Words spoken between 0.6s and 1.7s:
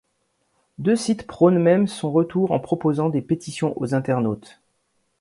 Deux sites prônent